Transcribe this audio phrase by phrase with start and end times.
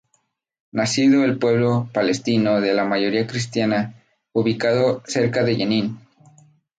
[0.71, 4.01] Nacido el pueblo palestino de mayoría cristiana
[4.33, 5.99] ubicado cerca de Yenín.